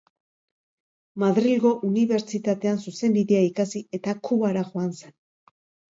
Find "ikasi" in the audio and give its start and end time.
3.51-3.85